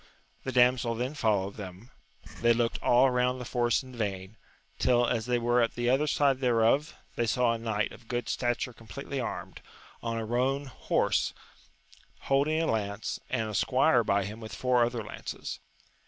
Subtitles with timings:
[0.45, 1.91] The damsel then followed them;
[2.41, 4.35] they looked all round the forest in vain,
[4.79, 8.27] till, as they were at the other side thereof, they saw a knight of good
[8.27, 9.61] stature com pletely armed,
[10.01, 11.35] on a roan horse,
[12.21, 15.59] holding a lance, and a squire by him with four other lances.